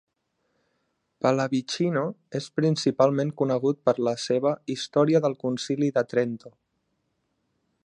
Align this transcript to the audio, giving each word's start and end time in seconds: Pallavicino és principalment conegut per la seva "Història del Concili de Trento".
Pallavicino 1.25 2.05
és 2.39 2.47
principalment 2.61 3.33
conegut 3.43 3.79
per 3.89 3.95
la 4.09 4.15
seva 4.25 4.55
"Història 4.77 5.23
del 5.27 5.37
Concili 5.45 5.93
de 5.99 6.07
Trento". 6.15 6.57